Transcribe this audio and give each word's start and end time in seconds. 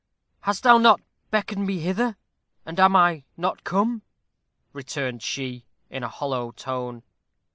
"Hast 0.39 0.63
thou 0.63 0.79
not 0.79 0.99
beckoned 1.29 1.67
me 1.67 1.77
hither, 1.77 2.17
and 2.65 2.79
am 2.79 2.95
I 2.95 3.23
not 3.37 3.63
come?" 3.63 4.01
returned 4.73 5.21
she, 5.21 5.63
in 5.91 6.01
a 6.01 6.09
hollow 6.09 6.49
tone. 6.53 7.03